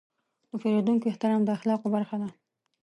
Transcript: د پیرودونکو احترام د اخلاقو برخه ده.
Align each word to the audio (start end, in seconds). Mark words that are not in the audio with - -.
د 0.49 0.51
پیرودونکو 0.61 1.09
احترام 1.11 1.41
د 1.43 1.49
اخلاقو 1.57 1.87
برخه 1.95 2.15
ده. 2.21 2.29